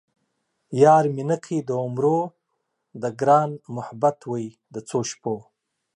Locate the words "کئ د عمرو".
1.43-2.19